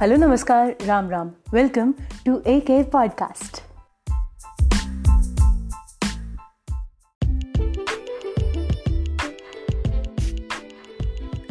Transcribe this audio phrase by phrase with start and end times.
[0.00, 1.94] Hello नमस्कार, Ram Ram. Welcome
[2.26, 3.62] to a care podcast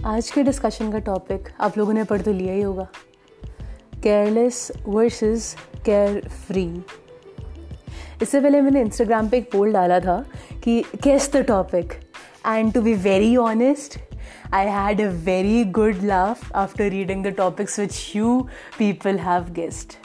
[0.05, 2.87] आज के डिस्कशन का टॉपिक आप लोगों ने पढ़ तो लिया ही होगा।
[4.03, 6.83] केयरलेस वर्सेस केयर फ्री
[8.21, 10.25] इससे पहले मैंने इंस्टाग्राम पे एक पोल डाला था
[10.63, 11.93] कि, case the topic
[12.47, 14.06] and to be very honest
[14.52, 19.98] I had a very good laugh after reading the topics which you people have guessed.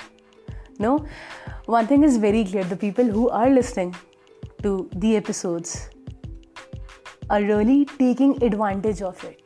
[0.79, 1.05] No,
[1.65, 3.95] one thing is very clear the people who are listening
[4.63, 5.89] to the episodes
[7.29, 9.43] are really taking advantage of it.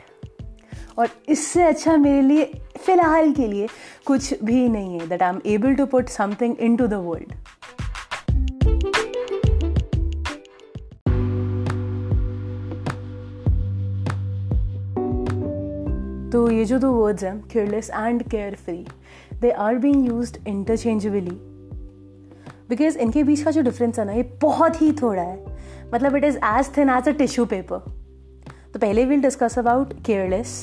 [0.97, 2.45] और इससे अच्छा मेरे लिए
[2.85, 3.67] फ़िलहाल के लिए
[4.05, 7.33] कुछ भी नहीं है that I am able to put something into the world
[16.32, 18.22] तो ये जो दो वर्ड्स हैं careless and
[18.56, 18.84] carefree
[19.40, 21.36] they are being use interchangeably
[22.68, 25.44] because इनके बीच का जो डिफरेंस है ना, ये बहुत ही थोड़ा है।
[25.94, 27.78] मतलब it is as thin as a tissue paper
[28.72, 30.54] तो पहले will discuss about careless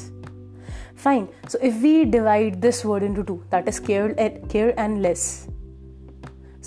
[1.04, 4.16] fine so if we divide this word into two that is care
[4.52, 5.26] care and less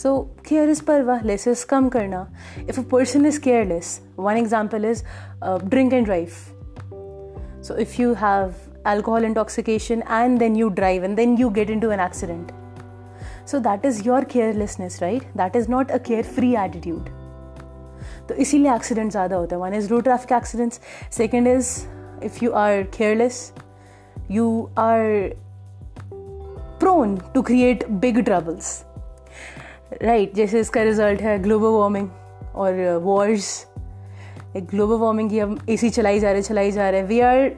[0.02, 2.26] so care is परवा लेस इज़ कम करना।
[2.68, 5.02] If a person is careless one example is
[5.44, 6.28] drink and drive
[7.62, 8.54] so if you have
[8.92, 12.52] alcohol intoxication and then you drive and then you get into an accident.
[13.44, 15.26] So that is your carelessness, right?
[15.34, 17.12] That is not a carefree attitude.
[18.28, 20.80] तो इसीलिए accident ज़्यादा होता है one is road traffic accidents
[21.16, 21.68] second is
[22.24, 23.52] if you are careless
[24.30, 24.46] you
[24.78, 25.02] are
[26.80, 28.70] prone to create big troubles
[30.02, 32.08] right जैसे इसका result है global warming
[32.54, 33.66] और wars
[34.56, 37.48] global warming की हम ए सी चलाई जा रहे चलाई जा रहे we are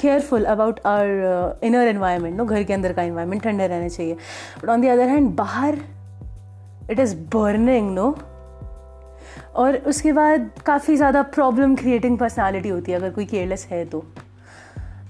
[0.00, 4.14] careful about our inner environment no घर के अंदर का इन्वायरमेंट ठंडा रहना चाहिए।
[4.62, 5.78] But on the other hand बाहर
[6.90, 8.16] इट इज़ बर्निंग नो
[9.56, 14.04] और उसके बाद काफ़ी ज़्यादा प्रॉब्लम क्रिएटिंग पर्सनालिटी होती है, अगर कोई केयरलेस है तो।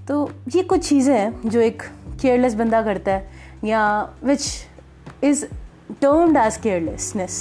[0.08, 1.82] तो ये कुछ चीज़ें हैं जो एक
[2.22, 3.28] केयरलेस बंदा करता है,
[3.64, 3.82] या
[4.24, 4.66] which
[5.24, 5.44] is
[6.02, 7.38] termed as carelessness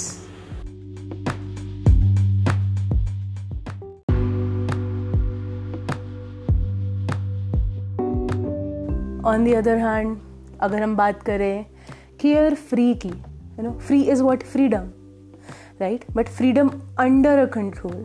[9.26, 10.16] on the other hand
[10.60, 11.64] अगर हम बात करें
[12.20, 14.90] केयर फ्री की you know free is what freedom
[15.80, 18.04] right but freedom under a control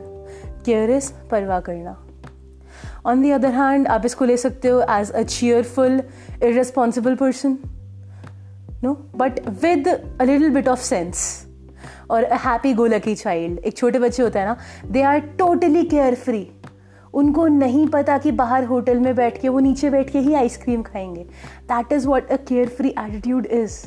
[0.66, 1.96] care is परवाह करना।
[3.06, 6.02] ऑन दी अदर हैंड आप इसको ले सकते हो as a cheerful
[6.44, 7.58] irresponsible person
[8.84, 11.46] no but with a little bit of sense
[12.12, 14.58] और a happy go lucky child एक छोटे बच्चे होते हैं ना
[14.92, 16.48] they are totally care free
[17.14, 20.82] उनको नहीं पता कि बाहर होटल में बैठ के वो नीचे बैठ के ही आइसक्रीम
[20.82, 21.24] खाएँगे।
[21.64, 23.86] That is what a care free attitude is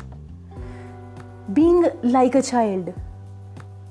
[1.50, 2.90] being like a child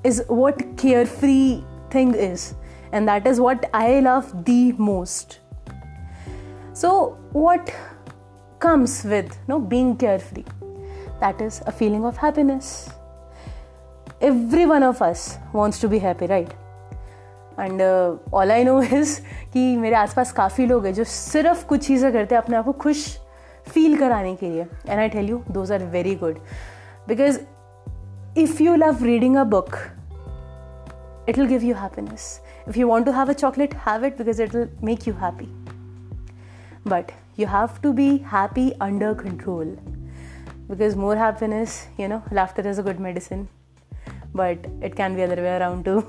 [0.06, 2.52] is what care free thing is
[2.94, 5.40] and that is what I love the most
[6.76, 7.70] so what
[8.64, 10.44] comes with no being carefree?
[11.20, 12.88] That is a feeling of happiness.
[14.22, 16.63] Every one of us wants to be happy, right?
[17.60, 17.82] And
[18.34, 19.18] all I know is
[19.52, 22.72] कि मेरे आसपास काफ़ी लोग हैं जो सिर्फ़ कुछ चीज़ें करते हैं अपने आप को
[22.72, 23.06] खुश
[23.68, 26.38] फील कराने के लिए। And I tell you those are very good
[27.08, 27.38] because
[28.38, 29.76] if you love reading a book
[31.28, 34.42] it will give you happiness if you want to have a chocolate have it because
[34.42, 35.46] it will make you happy
[36.88, 39.76] but you have to be happy under control
[40.68, 43.48] because more happiness you know laughter is a good medicine
[44.36, 46.02] but it can be other way around too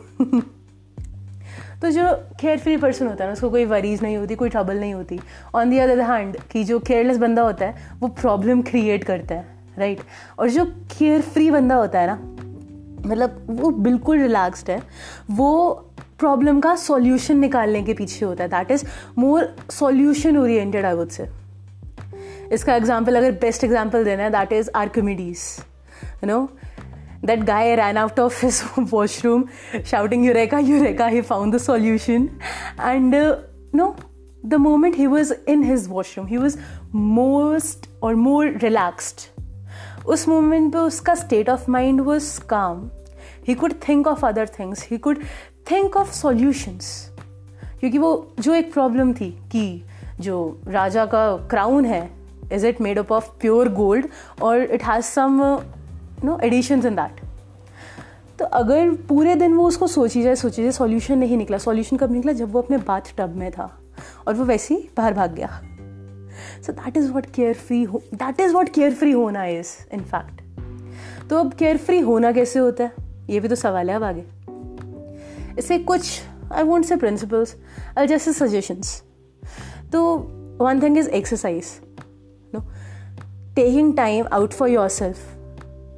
[1.82, 4.80] तो जो care free person होता है ना, उसको कोई worries नहीं होती, कोई ट्रबल
[4.80, 5.20] नहीं होती।
[5.56, 9.54] ऑन दी अदर हैंड कि जो केयरलेस बंदा होता है, वो प्रॉब्लम क्रिएट करता है
[9.78, 10.02] राइट
[10.40, 12.20] और जो केयर फ्री बंदा होता है ना
[13.02, 14.82] मतलब वो बिल्कुल रिलैक्सड है,
[15.32, 15.74] वो
[16.20, 18.86] प्रॉब्लम का सॉल्यूशन निकालने के पीछे होता है। That is
[19.18, 21.28] more solution oriented I would say
[22.54, 25.40] इसका एग्ज़ाम्पल अगर बेस्ट एग्ज़ाम्पल देना है that is Archimedes
[26.04, 26.48] you know
[27.25, 29.49] that guy ran out of his washroom
[29.85, 32.31] shouting eureka eureka he found the solution
[32.79, 33.37] and uh,
[33.73, 33.95] no
[34.45, 36.57] the moment he was in his washroom he was
[36.93, 39.29] most or more relaxed
[40.07, 42.89] उस moment पे उसका state of mind was calm
[43.49, 45.19] he could think of other things he could
[45.71, 46.89] think of solutions
[47.81, 49.83] क्योंकि वो जो एक problem थी कि
[50.21, 50.39] जो
[50.69, 52.03] राजा का क्राउन है
[52.53, 54.07] is it made up of pure gold
[54.43, 55.41] और it has some
[56.24, 57.22] no addition in that
[58.40, 62.12] तो अगर पूरे दिन वो उसको सोची जाए सोची जाए सॉल्यूशन नहीं निकला। सॉल्यूशन कब
[62.12, 62.32] निकला?
[62.32, 63.70] जब वो अपने बाथ टब में था
[64.28, 65.62] और वो वैसे ही बाहर भाग गया।
[66.66, 70.02] So that is what care free हो that is what care free होना इज़ इन
[70.04, 70.42] फैक्ट
[71.30, 72.92] तो अब केयर फ्री होना कैसे होता है?
[73.30, 74.24] ये भी तो सवाल है अब आगे।
[75.60, 76.22] इसे कुछ
[76.54, 77.56] आई वॉन्ट से प्रिंसिपल्स
[77.98, 79.02] आई जैसे सजेशंस
[79.92, 80.16] तो
[80.62, 81.66] one thing is exercise
[82.56, 82.60] no
[83.56, 85.35] taking time out for yourself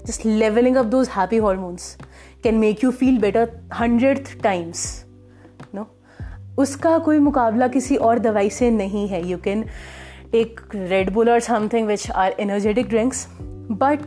[0.07, 1.98] just leveling up those happy hormones
[2.44, 3.45] can make you feel better
[3.81, 4.83] hundredth times,
[5.75, 5.83] no?
[6.57, 9.65] उसका कोई मुकाबला किसी और दवाई से नहीं है। You can
[10.31, 13.27] take Red Bull और something which are energetic drinks
[13.71, 14.00] but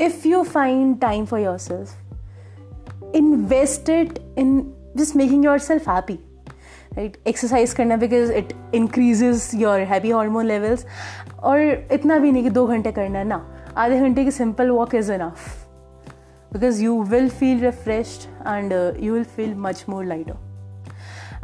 [0.00, 6.18] if you find time for yourself invest it in just making yourself happy
[6.94, 10.86] right exercise करना because it increases your happy hormone levels
[11.42, 15.12] और इतना भी नहीं कि दो घंटे करना ना। आधे घंटे की simple walk is
[15.12, 15.66] enough
[16.52, 18.72] because you will feel refreshed and
[19.02, 20.36] you will feel much more lighter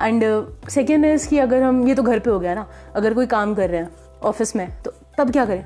[0.01, 0.25] and
[0.71, 2.67] second is कि अगर हम, ये तो घर पे हो गया ना,
[2.97, 3.91] अगर कोई काम कर रहे हैं
[4.25, 5.65] ऑफ़िस में तो तब क्या करें?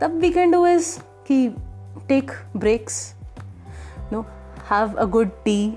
[0.00, 0.98] तब वी कैन डू इज़
[1.28, 1.48] कि
[2.08, 3.14] take breaks
[4.12, 4.26] no
[4.70, 5.76] have a good tea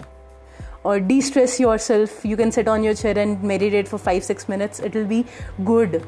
[0.86, 2.12] और or de-stress yourself.
[2.24, 4.80] You can sit on your chair and meditate for 5 6 minutes.
[4.80, 5.25] It will be
[5.66, 6.02] good.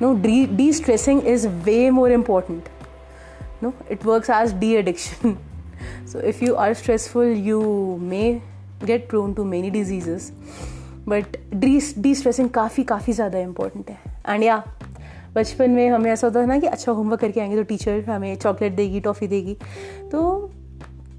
[0.00, 2.70] No de-stressing is way more important.
[3.62, 5.38] No, it works as de-addiction.
[6.06, 7.58] So, if you are stressful, you
[8.02, 8.42] may
[8.86, 10.32] get prone to many diseases.
[11.08, 11.80] But de
[12.14, 13.98] destressing काफ़ी काफ़ी ज़्यादा important है.
[14.28, 14.56] And या
[15.34, 18.36] बचपन में हमें ऐसा होता था ना कि अच्छा होमवर्क करके आएँगे तो टीचर हमें
[18.36, 19.54] चॉकलेट देगी टॉफ़ी देगी.
[20.12, 20.50] तो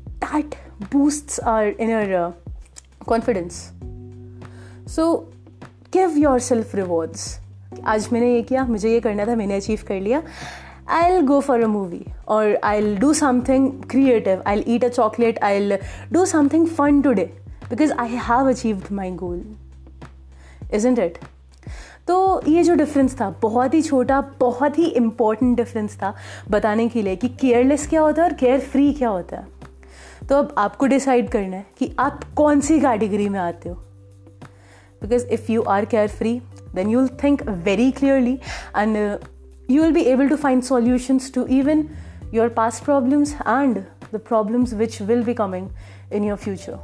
[0.10, 0.56] that
[0.92, 2.34] boost our inner
[3.08, 3.54] confidence
[4.96, 5.32] so
[5.94, 7.40] give yourself rewards
[7.86, 10.24] आज मैंने ये किया, मुझे ये करना था, मैंने अचीव कर लिया.
[10.90, 14.42] I'll go for a movie or I'll do something creative.
[14.46, 15.38] I'll eat a chocolate.
[15.42, 15.78] I'll
[16.12, 17.32] do something fun today
[17.70, 19.44] because I have achieved my goal.
[20.72, 21.20] Isn't it?
[22.08, 26.14] तो ये जो डिफरेंस था, बहुत ही छोटा, बहुत ही इम्पोर्टेंट डिफरेंस था
[26.52, 29.48] बताने के लिए कि केयरलेस क्या होता है और केयर फ्री क्या होता है
[30.30, 33.76] तो अब आपको डिसाइड करना है कि आप कौन सी कैटेगरी में आते हो
[35.02, 36.40] because if you are care free
[36.76, 38.34] then you will think very clearly
[38.78, 38.98] and
[39.72, 41.88] you will be able to find solutions to even
[42.34, 43.78] your past problems and
[44.14, 45.70] the problems which will be coming
[46.14, 46.78] in your future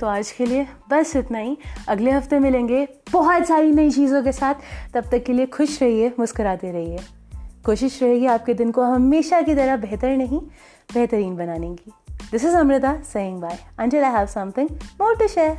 [0.00, 1.56] तो आज के लिए बस इतना ही।
[1.88, 4.54] अगले हफ़्ते मिलेंगे बहुत सारी नई चीज़ों के साथ।
[4.94, 6.98] तब तक के लिए खुश रहिए, मुस्कुराते रहिए।
[7.64, 10.40] कोशिश रहेगी आपके दिन को हमेशा की तरह बेहतर नहीं,
[10.94, 11.92] बेहतरीन बनाने की।
[12.32, 14.68] This is Amrita saying bye until I have something
[15.00, 15.56] more to share